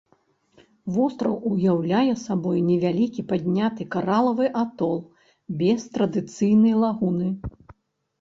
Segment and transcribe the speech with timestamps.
[0.93, 4.97] Востраў уяўляе сабою невялікі падняты каралавы атол
[5.61, 7.29] без традыцыйнай лагуны.